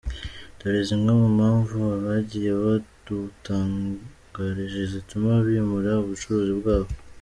[0.57, 6.91] Dore zimwe mu mpamvu abagiye badutangarije zituma bimura ubucuruzi bwabo.